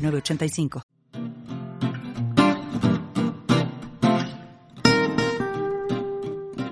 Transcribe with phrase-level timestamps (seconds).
[0.00, 0.89] 906985.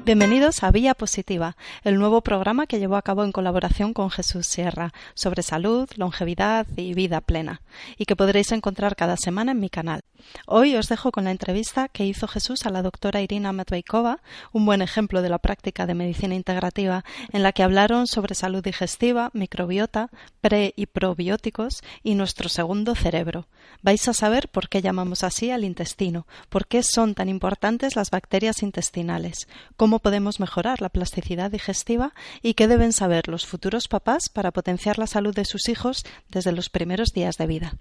[0.08, 4.46] Bienvenidos a Vía Positiva, el nuevo programa que llevó a cabo en colaboración con Jesús
[4.46, 7.60] Sierra sobre salud, longevidad y vida plena,
[7.98, 10.00] y que podréis encontrar cada semana en mi canal.
[10.46, 14.64] Hoy os dejo con la entrevista que hizo Jesús a la doctora Irina Medveikova, un
[14.64, 19.30] buen ejemplo de la práctica de medicina integrativa, en la que hablaron sobre salud digestiva,
[19.34, 20.08] microbiota,
[20.40, 23.46] pre y probióticos y nuestro segundo cerebro.
[23.82, 28.10] Vais a saber por qué llamamos así al intestino, por qué son tan importantes las
[28.10, 34.28] bacterias intestinales, cómo podemos mejorar la plasticidad digestiva y qué deben saber los futuros papás
[34.28, 37.74] para potenciar la salud de sus hijos desde los primeros días de vida.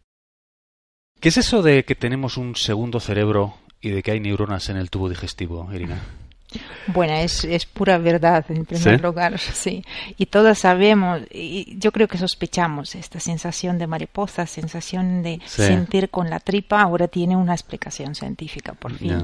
[1.19, 4.77] ¿Qué es eso de que tenemos un segundo cerebro y de que hay neuronas en
[4.77, 5.99] el tubo digestivo, Irina?
[6.87, 9.83] Bueno, es, es pura verdad en primer lugar, sí.
[10.17, 16.09] Y todos sabemos, y yo creo que sospechamos, esta sensación de mariposa, sensación de sentir
[16.09, 19.23] con la tripa, ahora tiene una explicación científica, por fin.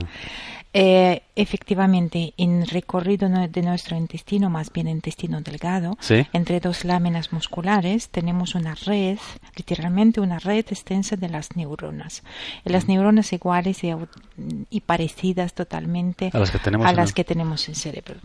[0.76, 5.98] Eh, efectivamente, en recorrido de nuestro intestino, más bien intestino delgado,
[6.34, 9.20] entre dos láminas musculares, tenemos una red,
[9.56, 12.24] literalmente una red extensa de las neuronas.
[12.66, 17.14] Y las neuronas iguales y, parecidas totalmente a las que tenemos, en, el...
[17.14, 18.16] que tenemos en cerebro.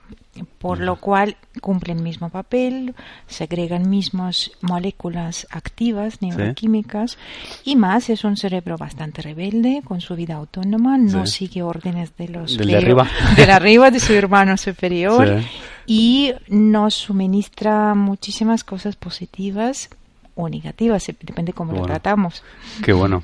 [0.59, 2.95] Por lo cual cumplen el mismo papel,
[3.27, 7.19] segregan mismas moléculas activas, neuroquímicas,
[7.65, 12.29] y más es un cerebro bastante rebelde, con su vida autónoma, no sigue órdenes de
[12.29, 13.09] de arriba.
[13.37, 15.43] De arriba, de su hermano superior.
[15.87, 19.89] Y nos suministra muchísimas cosas positivas
[20.35, 22.43] o negativas, depende cómo lo tratamos.
[22.85, 23.23] Qué bueno.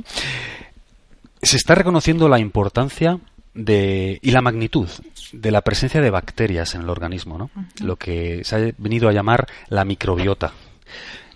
[1.43, 3.19] Se está reconociendo la importancia
[3.55, 4.89] de, y la magnitud
[5.33, 7.51] de la presencia de bacterias en el organismo, ¿no?
[7.81, 10.53] Lo que se ha venido a llamar la microbiota.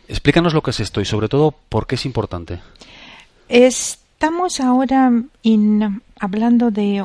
[0.08, 2.60] Explícanos lo que es esto y sobre todo por qué es importante.
[3.48, 5.12] Estamos ahora
[6.18, 7.04] hablando de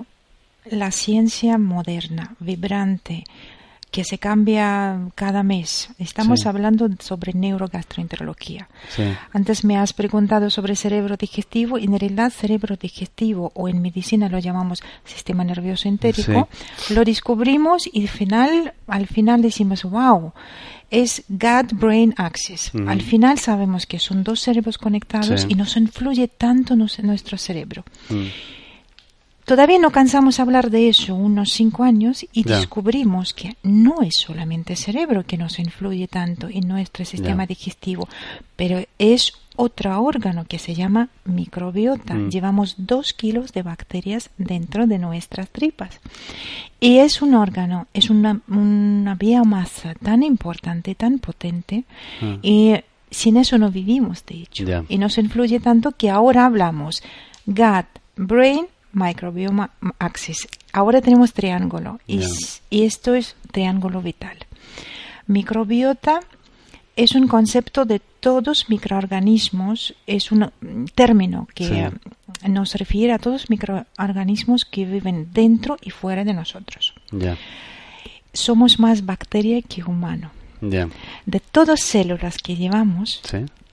[0.66, 3.24] la ciencia moderna, vibrante,
[3.94, 5.90] que se cambia cada mes.
[6.00, 8.68] Estamos hablando sobre neurogastroenterología.
[9.32, 14.30] Antes me has preguntado sobre cerebro digestivo y en realidad cerebro digestivo o en medicina
[14.30, 16.50] lo llamamos sistema nervioso entérico.
[16.90, 20.34] Lo descubrimos y al final, al final decimos, wow,
[20.90, 22.72] es gut-brain axis.
[22.88, 27.86] Al final sabemos que son dos cerebros conectados y nos influye tanto en nuestro cerebro.
[28.10, 28.26] Mm.
[29.46, 34.16] Todavía no cansamos de hablar de eso unos cinco años y descubrimos que no es
[34.16, 38.08] solamente el cerebro que nos influye tanto en nuestro sistema digestivo,
[38.56, 42.16] pero es otro órgano que se llama microbiota.
[42.16, 42.30] Mm.
[42.30, 46.00] Llevamos dos kilos de bacterias dentro de nuestras tripas.
[46.80, 51.84] Y es un órgano, es una, una biomasa tan importante, tan potente,
[52.22, 52.34] mm.
[52.42, 52.76] y
[53.12, 54.66] sin eso no vivimos, de hecho.
[54.90, 57.04] Y nos influye tanto que ahora hablamos
[57.46, 60.48] gut, brain, microbioma axis.
[60.72, 62.22] Ahora tenemos triángulo y,
[62.72, 64.38] esto es triángulo vital.
[65.28, 66.22] Microbiota
[66.96, 70.52] es un concepto de todos microorganismos, es un
[70.96, 71.92] término que
[72.48, 76.94] nos refiere a todos microorganismos que viven dentro y fuera de nosotros.
[78.32, 80.32] Somos más bacteria que humano.
[80.62, 83.22] De todas células que llevamos,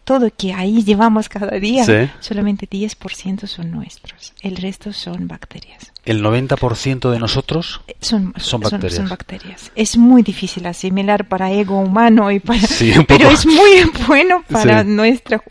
[0.05, 4.33] todo que ahí llevamos cada día, solamente 10% son nuestros.
[4.43, 5.93] El resto son bacterias.
[6.05, 8.95] ¿El 90% de nosotros eh, son, son, bacterias.
[8.95, 9.71] Son, bacterias.
[9.77, 12.61] Es muy difícil asimilar para ego humano, y para,
[13.07, 15.43] pero es muy bueno para nuestra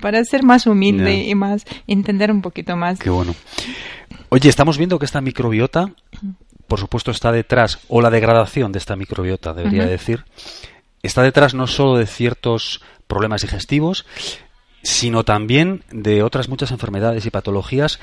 [0.00, 2.98] para ser más humilde y más entender un poquito más.
[2.98, 3.34] Qué bueno.
[4.28, 5.92] Oye, estamos viendo que esta microbiota,
[6.68, 10.24] por supuesto, está detrás, o la degradación de esta microbiota, debería decir,
[11.02, 12.80] está detrás no solo de ciertos
[13.12, 14.06] problemas digestivos,
[14.82, 18.00] sino también de otras muchas enfermedades y patologías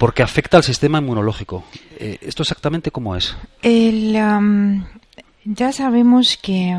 [0.00, 1.62] porque afecta al sistema inmunológico.
[1.96, 3.36] Eh, ¿Esto exactamente cómo es?
[3.62, 6.76] ya sabemos que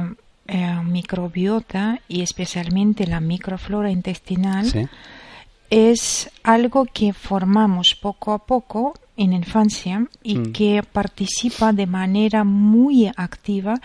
[0.48, 4.90] eh, microbiota y especialmente la microflora intestinal
[5.70, 10.52] es algo que formamos poco a poco en infancia y mm.
[10.52, 13.76] que participa de manera muy activa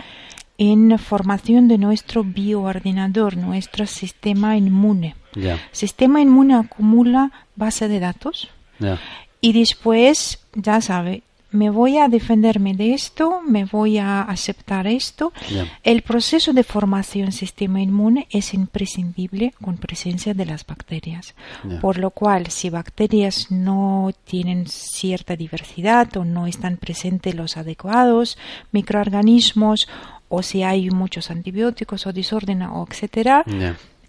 [0.59, 5.17] en formación de nuestro bioordenador, nuestro sistema inmune.
[5.35, 5.59] Ya.
[5.73, 8.49] Sistema inmune acumula base de datos
[8.79, 8.99] Ya.
[9.41, 15.33] y después, ya sabe, me voy a defenderme de esto, me voy a aceptar esto.
[15.49, 15.67] Ya.
[15.85, 21.35] El proceso de formación sistema inmune es imprescindible con presencia de las bacterias.
[21.63, 21.81] Ya.
[21.81, 28.37] Por lo cual, si bacterias no tienen cierta diversidad o no están presentes los adecuados
[28.73, 29.89] microorganismos
[30.29, 33.45] o si hay muchos antibióticos o desorden o etcétera,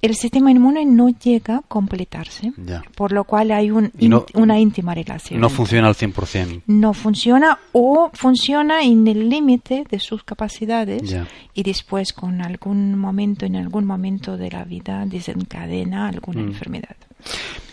[0.01, 2.51] el sistema inmune no llega a completarse.
[2.95, 5.39] Por lo cual hay un Y no- in- una íntima relación.
[5.39, 6.61] No funciona al 100%.
[6.67, 11.15] No funciona o funciona en el límite de sus capacidades
[11.53, 16.47] y después con algún momento, en algún momento de la vida desencadena alguna Mm.
[16.47, 16.95] enfermedad.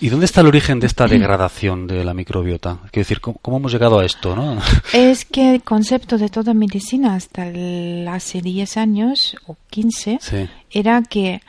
[0.01, 2.79] ¿Y dónde está el origen de esta degradación de la microbiota?
[2.91, 4.59] Quiero decir, ¿cómo, cómo hemos llegado a esto, no?
[4.93, 10.49] Es que el concepto de toda medicina hasta el- hace 10 años o 15 Sí.
[10.71, 11.41] era que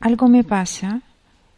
[0.00, 1.02] algo me pasa,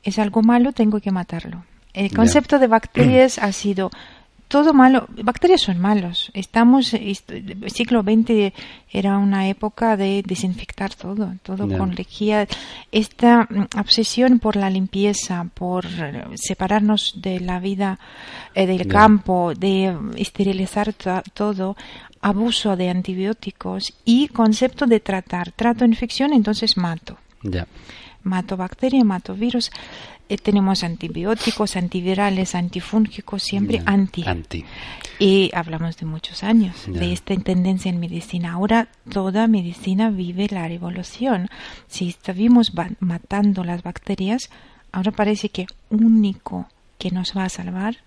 [0.02, 1.64] es algo malo, tengo que matarlo.
[1.94, 3.90] El concepto de bacterias ha sido
[4.48, 5.06] todo malo.
[5.22, 6.30] Bacterias son malos.
[6.34, 8.52] Estamos, est- el siglo XX
[8.92, 12.46] era una época de desinfectar todo, todo con lejía.
[12.92, 17.98] Esta mm, obsesión por la limpieza, por eh, separarnos de la vida
[18.54, 21.76] eh, del campo, de esterilizar to- todo,
[22.20, 25.52] abuso de antibióticos y concepto de tratar.
[25.52, 27.18] Trato infección, entonces mato
[28.22, 29.70] mato bacteria, mato virus.
[30.28, 34.24] Eh, tenemos antibióticos, antivirales, antifúngicos, siempre anti.
[34.26, 34.64] Anti.
[35.20, 38.52] Y hablamos de muchos años de esta tendencia en medicina.
[38.52, 41.48] Ahora toda medicina vive la revolución.
[41.86, 44.50] Si estuvimos matando las bacterias,
[44.92, 46.68] ahora parece que único
[46.98, 47.98] que nos va a salvar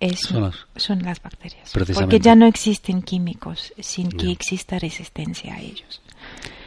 [0.00, 1.70] es, Son las- son las bacterias.
[1.72, 6.00] Porque ya no existen químicos sin que exista resistencia a ellos.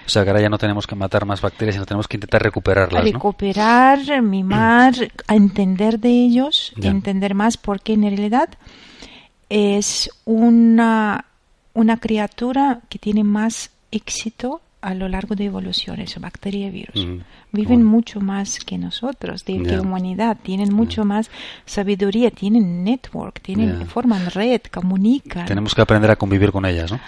[0.05, 2.41] O sea, que ahora ya no tenemos que matar más bacterias, sino tenemos que intentar
[2.43, 3.11] recuperarlas, ¿no?
[3.11, 4.93] recuperar, mimar,
[5.27, 6.89] a entender de ellos, Ya.
[6.89, 8.49] entender más porque en realidad
[9.49, 11.25] es una,
[11.73, 17.05] una criatura que tiene más éxito a lo largo de evoluciones, bacteria y virus.
[17.51, 17.89] Viven Bueno.
[17.89, 19.81] mucho más que nosotros, de, que Ya.
[19.81, 21.29] humanidad, tienen mucho más
[21.65, 23.85] sabiduría, tienen network, tienen, Ya.
[23.85, 25.45] forman red, comunican.
[25.45, 26.99] Tenemos que aprender a convivir con ellas, ¿no?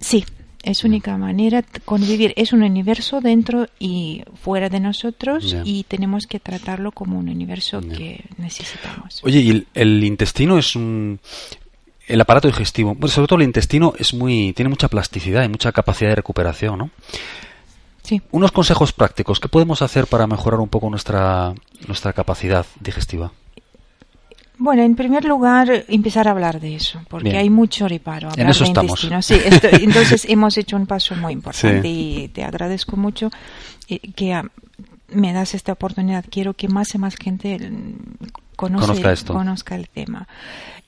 [0.00, 0.24] Sí,
[0.62, 2.32] es única manera de convivir.
[2.36, 7.80] Es un universo dentro y fuera de nosotros y tenemos que tratarlo como un universo
[7.80, 9.22] que necesitamos.
[9.24, 11.20] Oye, y el, el intestino es un...
[12.06, 15.72] El aparato digestivo, bueno, sobre todo el intestino, es muy, tiene mucha plasticidad y mucha
[15.72, 16.90] capacidad de recuperación, ¿no?
[18.02, 18.22] Sí.
[18.30, 21.52] Unos consejos prácticos, ¿qué podemos hacer para mejorar un poco nuestra,
[21.86, 23.32] nuestra capacidad digestiva?
[24.58, 27.36] Bueno, en primer lugar, empezar a hablar de eso, porque Bien.
[27.42, 28.30] hay mucho reparo.
[28.36, 28.90] En eso de estamos.
[29.04, 29.22] intestino.
[29.22, 32.22] Sí, esto- entonces hemos hecho un paso muy importante Sí.
[32.24, 33.30] y te agradezco mucho
[33.88, 34.44] eh, que ah,
[35.10, 36.24] me das esta oportunidad.
[36.28, 38.24] Quiero que más y más gente mm,
[38.56, 39.32] conoce- Conozca esto.
[39.32, 40.26] conozca el tema.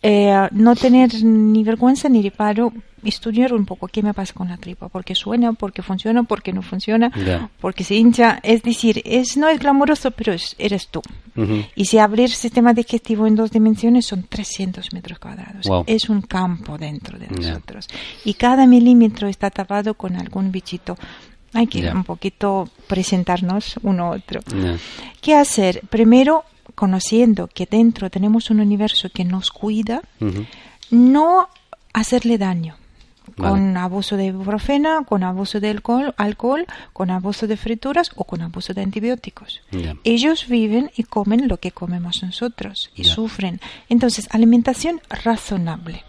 [0.02, 2.73] Eh, no tener ni vergüenza ni reparo,
[3.05, 6.62] estudiar un poco qué me pasa con la tripa, porque suena, porque funciona, porque no
[6.62, 7.11] funciona,
[7.61, 8.41] porque se hincha.
[8.43, 11.02] Es decir, es, no es glamoroso, pero es- eres tú.
[11.75, 15.67] Y si abrir sistema digestivo en dos dimensiones son 300 metros cuadrados.
[15.67, 15.85] Wow.
[15.87, 17.87] Es un campo dentro de nosotros.
[18.25, 20.96] Y cada milímetro está tapado con algún bichito.
[21.55, 24.41] Hay que un poquito presentarnos uno a otro.
[24.49, 24.76] Ya.
[25.20, 25.81] ¿Qué hacer?
[25.88, 26.44] Primero,
[26.75, 30.02] conociendo que dentro tenemos un universo que nos cuida,
[30.91, 31.48] no
[31.93, 32.77] hacerle daño.
[33.36, 33.50] Vale.
[33.53, 38.43] Con abuso de ibuprofena, con abuso de alcohol, alcohol, con abuso de frituras o con
[38.43, 39.60] abuso de antibióticos.
[40.05, 43.60] Ellos viven y comen lo que comemos nosotros y sufren.
[43.89, 46.05] Entonces, alimentación razonable.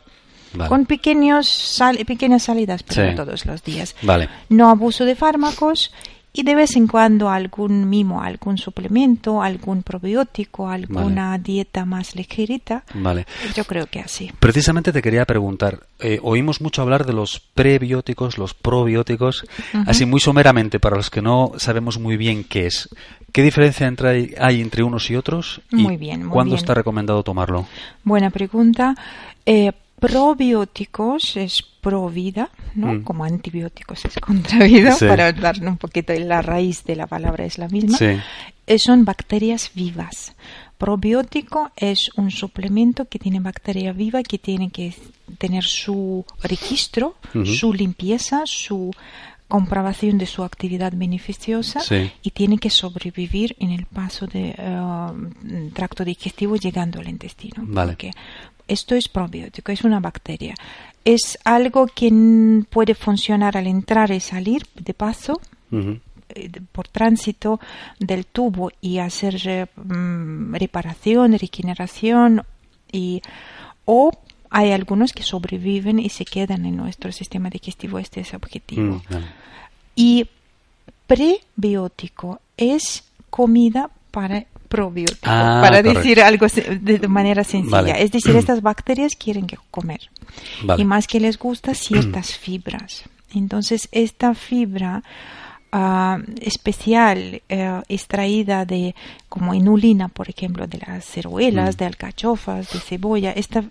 [0.54, 0.68] Vale.
[0.68, 3.16] Con pequeños sal- pequeñas salidas, pero Sí.
[3.16, 3.96] todos los días.
[4.02, 4.28] Vale.
[4.50, 5.94] No abuso de fármacos
[6.34, 12.84] y de vez en cuando algún mimo, algún suplemento, algún probiótico, alguna dieta más ligerita.
[12.94, 13.26] Vale.
[13.54, 14.32] Yo creo que así.
[14.40, 19.46] Precisamente te quería preguntar, eh, oímos mucho hablar de los prebióticos, los probióticos,
[19.86, 22.90] así muy someramente para los que no sabemos muy bien qué es.
[23.32, 25.62] ¿Qué diferencia entre, hay entre unos y otros?
[25.72, 26.64] ¿Y Muy bien, muy ¿Cuándo bien.
[26.64, 27.66] está recomendado tomarlo?
[28.04, 28.96] Buena pregunta.
[29.46, 32.94] Eh, probióticos es pro vida, ¿no?
[32.94, 33.04] Mm.
[33.04, 35.06] Como antibióticos es contra vida, Sí.
[35.08, 37.98] para darle un poquito la raíz de la palabra es la misma.
[37.98, 38.18] Sí.
[38.68, 40.36] Eh, son bacterias vivas.
[40.78, 44.94] Probiótico es un suplemento que tiene bacteria viva que tiene que
[45.38, 47.16] tener su registro,
[47.46, 48.92] su limpieza, su
[49.48, 52.10] comprobación de su actividad beneficiosa Sí.
[52.24, 57.64] y tiene que sobrevivir en el paso de eh, tracto digestivo llegando al intestino.
[57.68, 57.92] Vale.
[57.92, 58.12] Porque
[58.72, 60.56] esto es probiótico, es una bacteria.
[61.04, 62.10] Es algo que
[62.70, 66.00] puede funcionar al entrar y salir de paso, Ujú.
[66.72, 67.60] por tránsito
[68.00, 72.44] del tubo y hacer mm, reparación, regeneración
[72.92, 73.22] y
[73.86, 74.12] o
[74.50, 78.00] hay algunos que sobreviven y se quedan en nuestro sistema digestivo.
[78.00, 79.02] Este es el objetivo.
[79.10, 79.24] Mm,
[79.96, 80.28] y
[81.08, 87.96] prebiótico es comida para probiótico, ah, para decir algo de manera sencilla.
[88.00, 90.00] Es decir, estas bacterias quieren comer.
[90.78, 93.04] Y más que les gusta ciertas fibras.
[93.36, 95.04] Entonces, esta fibra
[95.74, 98.96] ah, especial eh, extraída de
[99.28, 101.78] como inulina, por ejemplo, de las ceruelas, mm.
[101.78, 103.66] de alcachofas, de cebolla, esta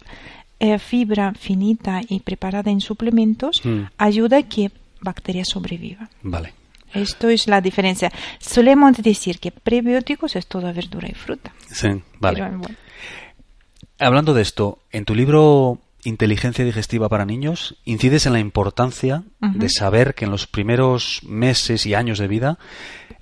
[0.60, 3.84] eh, fibra finita y preparada en suplementos mm.
[3.96, 6.10] ayuda a que bacterias sobrevivan.
[6.22, 6.59] Vale.
[6.94, 8.12] Esto es la diferencia.
[8.38, 11.52] Solemos decir que prebióticos es toda verdura y fruta.
[11.70, 12.44] Sí, vale.
[13.98, 19.68] Hablando de esto, en tu libro Inteligencia digestiva para niños, incides en la importancia de
[19.68, 22.58] saber que en los primeros meses y años de vida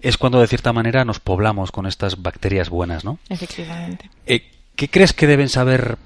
[0.01, 3.19] es cuando de cierta manera nos poblamos con estas bacterias buenas, ¿no?
[3.29, 4.09] Efectivamente.
[4.27, 5.99] Eh, ¿Qué crees que deben saber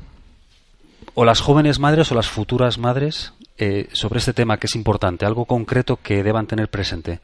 [1.13, 5.25] o las jóvenes madres o las futuras madres eh, sobre este tema que es importante,
[5.25, 7.21] algo concreto que deban tener presente.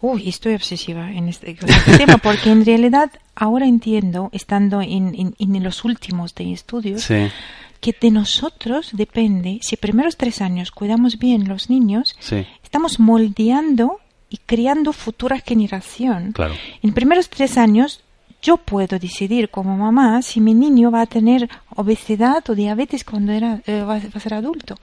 [0.00, 5.84] Uy, estoy obsesiva en este, este tema porque en realidad ahora entiendo, estando en, los
[5.84, 12.16] últimos de estudios, que de nosotros depende, si primeros tres años cuidamos bien los niños,
[12.62, 13.98] estamos moldeando
[14.30, 16.30] y creando futura generación.
[16.30, 16.54] Claro.
[16.82, 18.03] En primeros tres años
[18.44, 23.32] yo puedo decidir como mamá si mi niño va a tener obesidad o diabetes cuando
[23.32, 24.76] era, eh, va, a ser adulto.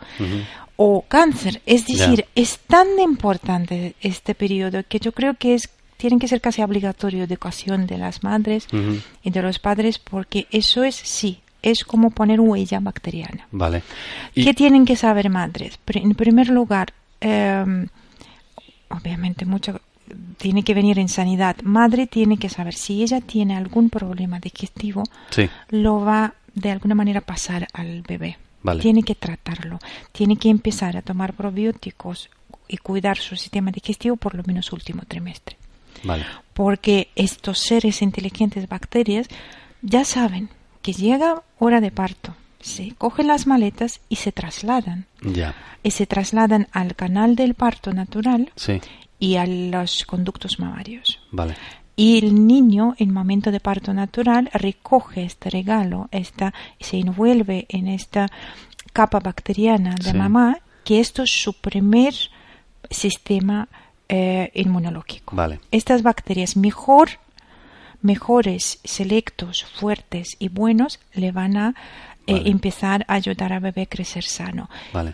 [0.75, 1.61] O cáncer.
[1.67, 6.41] Es decir, es tan importante este periodo que yo creo que es tienen que ser
[6.41, 8.65] casi obligatorio educación de las madres
[9.21, 13.47] y de los padres porque eso es sí es como poner huella bacteriana.
[13.51, 13.83] Vale.
[14.33, 15.77] ¿Qué tienen que saber madres?
[15.85, 17.87] En primer lugar, em,
[18.89, 19.79] obviamente mucho
[20.37, 21.55] tiene que venir en sanidad.
[21.63, 25.03] Madre tiene que saber si ella tiene algún problema digestivo,
[25.69, 28.37] lo va de alguna manera pasar al bebé.
[28.79, 29.79] Tiene que tratarlo.
[30.11, 32.29] Tiene que empezar a tomar probióticos
[32.67, 35.57] y cuidar su sistema digestivo por lo menos último trimestre.
[36.53, 39.27] Porque estos seres inteligentes, bacterias,
[39.81, 40.49] ya saben
[40.81, 45.05] que llega hora de parto, se cogen las maletas y se trasladan.
[45.83, 48.51] Y se trasladan al canal del parto natural
[49.21, 51.19] y a los conductos mamarios.
[51.31, 51.55] Vale.
[51.95, 57.87] Y el niño, en momento de parto natural, recoge este regalo, esta, se envuelve en
[57.87, 58.27] esta
[58.91, 62.15] capa bacteriana de mamá, que esto es su primer
[62.89, 63.69] sistema
[64.09, 65.35] eh, inmunológico.
[65.35, 65.59] Vale.
[65.69, 67.11] Estas bacterias mejor,
[68.01, 71.75] mejores, selectos, fuertes y buenos le van a
[72.25, 74.67] eh, empezar a ayudar al bebé a crecer sano.
[74.91, 75.13] Vale.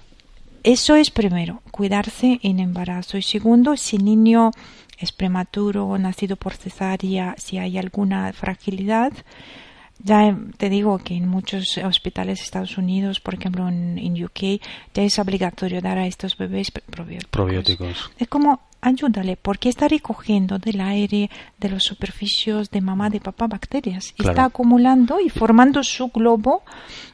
[0.64, 3.18] Eso es primero, cuidarse en embarazo.
[3.18, 4.52] Y segundo, si el niño
[4.98, 9.14] es prematuro, nacido por cesárea, si hay alguna fragilidad,
[10.00, 14.62] ya te digo que en muchos hospitales de Estados Unidos, por ejemplo en, en UK,
[14.94, 17.32] ya es obligatorio dar a estos bebés probióticos.
[17.32, 18.12] probióticos.
[18.20, 21.30] Es como ayúdale, porque está recogiendo del aire,
[21.60, 24.14] de los superficios de mamá, de papá, bacterias.
[24.18, 26.64] Está acumulando y formando su globo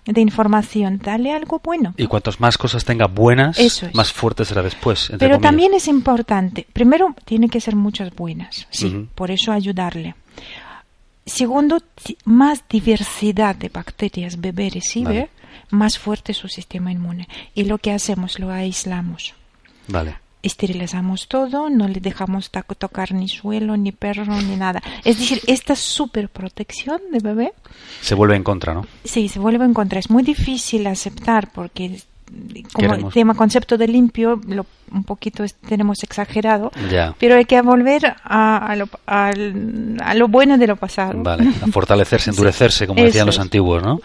[0.05, 0.99] de información.
[1.03, 1.93] Dale algo bueno.
[1.97, 3.57] Y cuantas más cosas tenga buenas,
[3.93, 5.11] más fuerte será después.
[5.19, 6.65] Pero también es importante.
[6.71, 8.67] Primero, tiene que ser muchas buenas.
[8.69, 10.15] Sí, por eso ayudarle.
[11.25, 11.81] Segundo,
[12.25, 15.29] más diversidad de bacterias bebé recibe,
[15.69, 17.27] más fuerte su sistema inmune.
[17.55, 19.33] Y lo que hacemos, lo aislamos.
[19.87, 24.83] Vale esterilizamos todo, no le dejamos tocar ni suelo, ni perro, ni nada.
[25.03, 27.53] Es decir, esta super protección de bebé
[28.01, 28.85] se vuelve en contra, ¿no?
[29.03, 29.99] Sí, se vuelve en contra.
[29.99, 32.01] Es muy difícil aceptar porque
[32.73, 36.71] como el tema concepto de limpio lo, un poquito tenemos exagerado,
[37.19, 39.31] pero hay que volver a, lo, a,
[40.15, 41.13] lo, bueno de lo pasado.
[41.21, 43.99] Vale, a fortalecerse, endurecerse, como decían los antiguos, ¿no?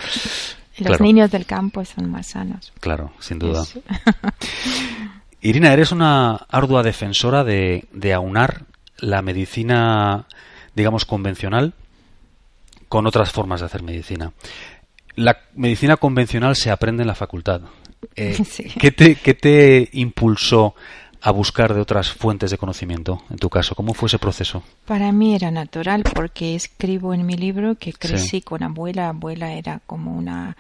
[0.79, 2.73] Los niños del campo son más sanos.
[2.79, 3.65] Claro, sin duda.
[5.41, 8.65] Irina, eres una ardua defensora de, aunar
[8.99, 10.27] la medicina,
[10.75, 11.75] digamos, convencional
[12.89, 14.33] con otras formas de hacer medicina.
[15.15, 17.63] La medicina convencional se aprende en la facultad.
[18.17, 18.37] Eh,
[18.81, 20.75] ¿qué, te, ¿Qué te impulsó
[21.21, 23.75] a buscar de otras fuentes de conocimiento, en tu caso?
[23.75, 24.63] ¿Cómo fue ese proceso?
[24.87, 29.09] Para mí era natural porque escribo en mi libro que crecí con abuela.
[29.09, 30.57] Abuela era como una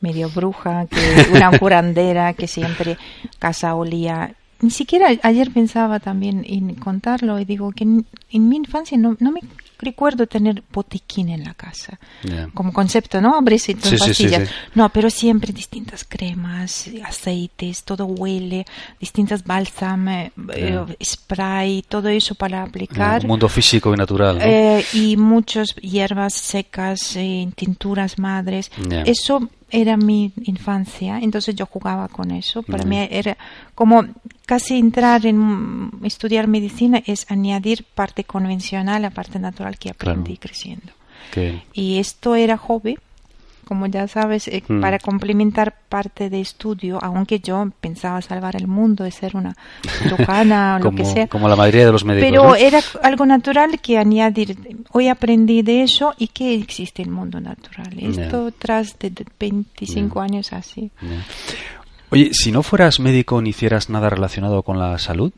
[0.00, 2.98] medio bruja, que una curandera que siempre
[3.38, 4.34] casa olía.
[4.60, 8.04] Ni siquiera ayer pensaba también en contarlo y digo que en,
[8.48, 9.40] mi infancia no, no me
[9.80, 11.98] recuerdo tener botiquín en la casa,
[12.54, 13.34] como concepto, ¿no?
[13.34, 14.48] Abrirse sí, pastillas.
[14.74, 18.66] no, pero siempre distintas cremas, aceites, todo huele,
[18.98, 23.22] distintas bálsamos, eh, spray, todo eso para aplicar.
[23.22, 24.38] un mundo físico y natural.
[24.42, 28.70] Eh, y muchas hierbas secas, eh, tinturas madres.
[29.06, 32.62] Eso era mi infancia, entonces yo jugaba con eso.
[32.62, 33.36] Para mí era
[33.74, 34.04] como
[34.46, 40.92] casi entrar en estudiar medicina es añadir parte convencional a parte natural que aprendí creciendo.
[41.72, 42.98] Y esto era hobby
[43.70, 44.80] como ya sabes, eh, mm.
[44.80, 49.54] para complementar parte de estudio, aunque yo pensaba salvar el mundo, de ser una
[50.02, 51.28] cirujana o lo que sea.
[51.28, 52.28] Como la mayoría de los médicos.
[52.28, 54.58] Pero era algo natural que añadir.
[54.90, 57.96] Hoy aprendí de eso y que existe el mundo natural.
[58.00, 60.90] Esto tras de 25 años así.
[62.10, 65.30] Oye, si no fueras médico ni hicieras nada relacionado con la salud,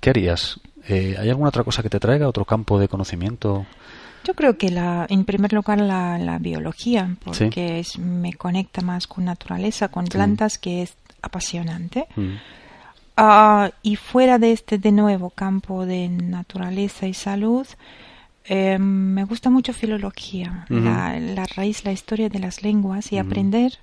[0.00, 0.58] ¿qué harías?
[0.88, 3.66] Eh, ¿Hay alguna otra cosa que te traiga, otro campo de conocimiento?
[4.26, 9.86] Yo creo que la, en primer lugar la, biología, porque me conecta más con naturaleza,
[9.86, 12.06] con plantas, que es apasionante.
[12.16, 12.34] Mm.
[13.16, 17.68] Ah, y fuera de este de nuevo campo de naturaleza y salud,
[18.46, 23.78] eh, me gusta mucho filología, la, raíz, la historia de las lenguas y aprender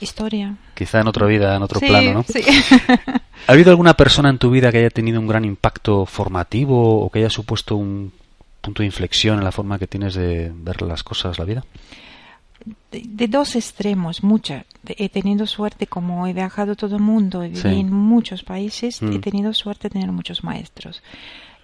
[0.00, 0.56] historia.
[0.74, 2.22] Quizá en otra vida, en otro plano, ¿no?
[2.22, 2.42] Sí.
[3.46, 7.10] ¿Ha habido alguna persona en tu vida que haya tenido un gran impacto formativo o
[7.10, 8.12] que haya supuesto un
[8.60, 11.64] punto de inflexión en la forma que tienes de ver las cosas, la vida?
[12.90, 14.66] De, dos extremos, mucha.
[14.86, 19.06] he tenido suerte, como he viajado todo el mundo, he vivido en muchos países, he
[19.06, 19.20] mm.
[19.20, 21.02] tenido suerte de tener muchos maestros.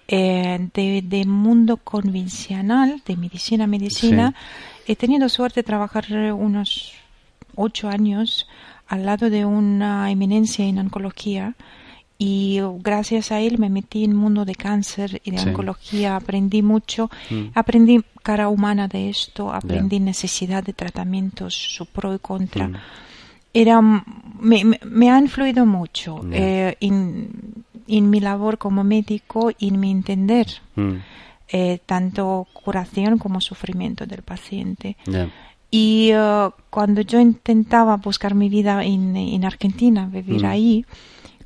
[0.07, 4.33] Eh, de, mundo convencional, de medicina medicina,
[4.87, 6.93] he tenido suerte de trabajar unos
[7.55, 8.47] ocho años
[8.87, 11.55] al lado de una eminencia en oncología
[12.19, 16.63] y gracias a él me metí en el mundo de cáncer y de oncología, aprendí
[16.63, 17.49] mucho, mm.
[17.53, 22.69] aprendí cara humana de esto, aprendí necesidad de tratamientos, su pro y contra.
[22.69, 22.75] Mm.
[23.53, 29.91] Era, me, me, ha influido mucho eh, en, mi labor como médico y en mi
[29.91, 30.93] entender mm.
[31.49, 34.97] eh, tanto curación como sufrimiento del paciente.
[35.69, 40.85] Y uh, cuando yo intentaba buscar mi vida en, en Argentina, vivir ahí,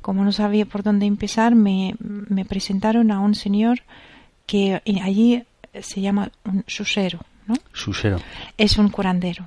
[0.02, 3.82] como no sabía por dónde empezar, me, me presentaron a un señor
[4.46, 5.44] que allí
[5.80, 7.20] se llama un susero.
[7.46, 7.54] ¿no?
[7.72, 8.18] Susero.
[8.58, 9.46] Es un curandero.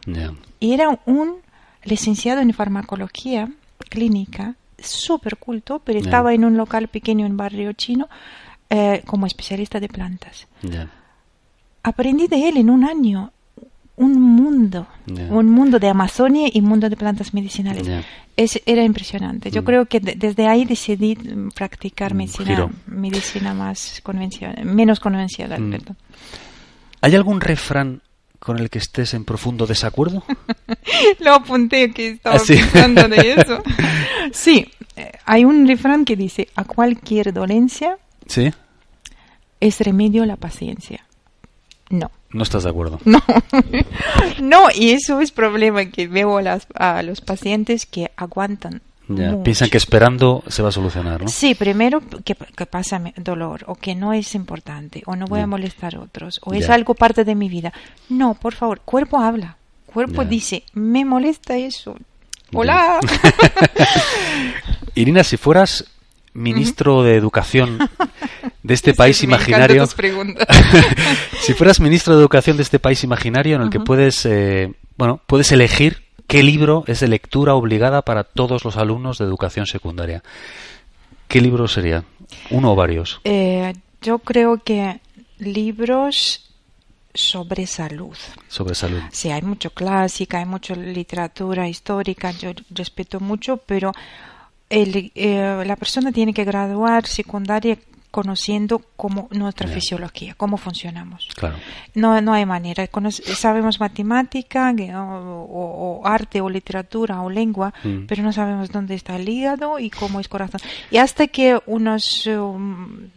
[0.59, 1.35] Y era un
[1.83, 3.51] licenciado en farmacología
[3.89, 8.09] clínica, súper culto, pero estaba en un local pequeño en barrio chino
[8.69, 10.47] eh, como especialista de plantas.
[11.83, 13.31] Aprendí de él en un año
[13.97, 17.87] un mundo, un mundo de Amazonia y un mundo de plantas medicinales.
[18.35, 19.49] Es, era impresionante.
[19.51, 19.65] Yo mm.
[19.65, 21.15] creo que desde ahí decidí
[21.55, 25.61] practicar medicina, medicina más convencional, menos convencional.
[25.61, 25.77] Mm.
[27.01, 28.01] ¿Hay algún refrán
[28.39, 30.23] con el que estés en profundo desacuerdo?
[31.19, 33.63] Lo apunté que estaba ah, pensando de eso.
[34.33, 38.51] sí, eh, hay un refrán que dice, a cualquier dolencia ¿Sí?
[39.59, 41.05] es remedio la paciencia.
[41.89, 42.11] No.
[42.31, 42.99] No estás de acuerdo.
[43.05, 43.21] No,
[44.41, 48.81] no y eso es problema que veo a, las, a los pacientes que aguantan.
[49.43, 51.27] piensan que esperando se va a solucionar, ¿no?
[51.29, 52.35] Sí, primero que,
[52.65, 56.53] pasa dolor o que no es importante o no voy a molestar a otros o
[56.53, 57.71] es algo parte de mi vida.
[58.09, 59.57] No, por favor, cuerpo habla.
[59.85, 61.95] Cuerpo dice, me molesta eso.
[62.51, 62.99] Hola.
[64.95, 65.85] Irina, si fueras
[66.35, 67.79] ministro de Educación
[68.61, 69.87] de este país imaginario.
[71.41, 75.21] si fueras ministro de Educación de este país imaginario en el que puedes, eh, bueno,
[75.25, 80.21] puedes elegir qué libro es de lectura obligada para todos los alumnos de educación secundaria.
[81.27, 82.03] ¿Qué libro sería?
[82.51, 83.21] ¿Uno o varios?
[83.23, 84.99] Eh, yo creo que
[85.39, 86.51] libros
[87.13, 88.17] sobre salud.
[88.49, 89.01] Sobre salud.
[89.11, 93.93] Sí, hay mucho clásica, hay mucha literatura histórica, yo respeto mucho, pero
[94.69, 97.77] el, eh, la persona tiene que graduar secundaria
[98.15, 101.27] conociendo cómo nuestra fisiología, cómo funcionamos.
[101.35, 101.57] Claro.
[101.95, 102.87] No, no hay manera.
[103.11, 108.05] sabemos matemática o, arte o literatura o lengua, mm.
[108.07, 110.61] pero no sabemos dónde está el hígado y cómo es corazón.
[110.91, 112.25] Y hasta que unos...
[112.25, 113.09] Um,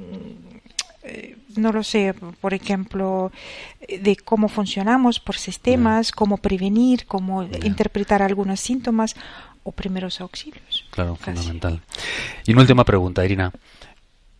[1.56, 3.32] no lo sé, por ejemplo,
[3.88, 9.14] de cómo funcionamos por sistemas, cómo prevenir, cómo interpretar algunos síntomas,
[9.68, 10.84] o primeros auxilios.
[10.90, 11.80] Claro, fundamental.
[12.46, 13.52] Y una última pregunta, Irina.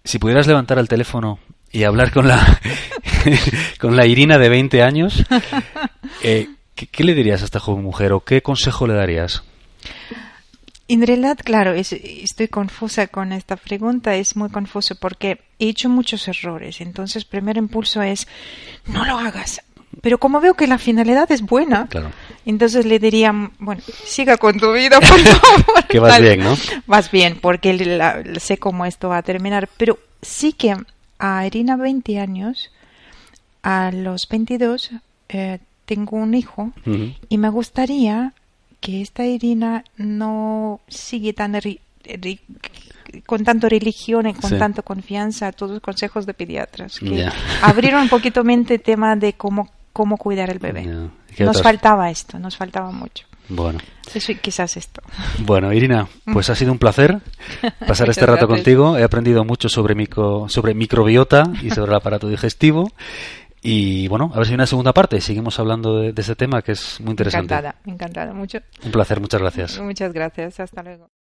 [0.02, 1.38] Si pudieras levantar el teléfono
[1.70, 2.60] y hablar con la,
[3.80, 5.24] con la Irina de 20 años,
[6.22, 9.44] eh, ¿qué, le dirías a esta joven mujer o qué consejo le darías?
[10.90, 16.26] En realidad, claro, estoy confusa con esta pregunta, es muy confuso porque he hecho muchos
[16.28, 16.80] errores.
[16.80, 18.26] Entonces, primer impulso es,
[18.86, 19.60] no lo hagas.
[20.00, 21.88] Pero como veo que la finalidad es buena,
[22.46, 25.86] entonces le diría, bueno, siga con tu vida, por favor.
[25.88, 26.56] que vas bien, ¿no?
[26.86, 29.68] Vas bien, porque sé cómo esto va a terminar.
[29.76, 30.74] Pero sí que
[31.18, 32.70] a Irina 20 años,
[33.62, 34.92] a los 22,
[35.28, 36.72] eh, tengo un hijo
[37.28, 38.34] y me gustaría
[38.80, 41.60] que esta Irina no sigue tan
[43.26, 46.98] con tanto religión y con tanta confianza a todos los consejos de pediatras.
[46.98, 47.28] Que
[47.62, 50.86] abrieron un poquito mente tema de cómo, cómo cuidar el bebé.
[51.38, 53.24] Nos faltaba esto, nos faltaba mucho.
[53.48, 53.78] Bueno.
[54.14, 55.02] Eso, quizás esto.
[55.38, 57.18] Bueno, Irina, pues ha sido un placer
[57.86, 58.98] pasar este rato contigo.
[58.98, 62.90] He aprendido mucho sobre, micro, sobre microbiota y sobre el aparato digestivo.
[63.62, 65.20] Y bueno, a ver si hay una segunda parte.
[65.20, 67.54] Seguimos hablando de, de ese tema que es muy interesante.
[67.54, 68.58] Encantada, encantada, mucho.
[68.84, 69.80] Un placer, muchas gracias.
[69.80, 71.10] Muchas gracias, hasta luego.